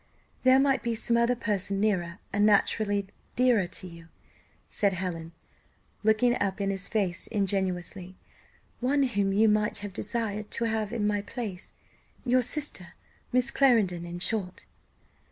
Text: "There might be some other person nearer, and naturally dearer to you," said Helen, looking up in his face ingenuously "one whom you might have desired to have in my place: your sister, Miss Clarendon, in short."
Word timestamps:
"There 0.41 0.57
might 0.59 0.81
be 0.81 0.95
some 0.95 1.15
other 1.15 1.35
person 1.35 1.79
nearer, 1.79 2.17
and 2.33 2.43
naturally 2.43 3.05
dearer 3.35 3.67
to 3.67 3.87
you," 3.87 4.07
said 4.67 4.93
Helen, 4.93 5.31
looking 6.03 6.35
up 6.41 6.59
in 6.59 6.71
his 6.71 6.87
face 6.87 7.27
ingenuously 7.27 8.15
"one 8.79 9.03
whom 9.03 9.31
you 9.31 9.47
might 9.47 9.77
have 9.85 9.93
desired 9.93 10.49
to 10.49 10.63
have 10.65 10.91
in 10.91 11.05
my 11.05 11.21
place: 11.21 11.73
your 12.25 12.41
sister, 12.41 12.93
Miss 13.31 13.51
Clarendon, 13.51 14.03
in 14.03 14.17
short." 14.17 14.65